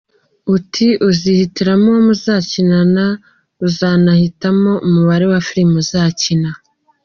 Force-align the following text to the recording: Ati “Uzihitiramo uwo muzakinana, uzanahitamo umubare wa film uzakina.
Ati 0.55 0.87
“Uzihitiramo 1.07 1.85
uwo 1.91 1.99
muzakinana, 2.07 3.05
uzanahitamo 3.67 4.71
umubare 4.85 5.25
wa 5.31 5.39
film 5.47 5.71
uzakina. 5.83 6.49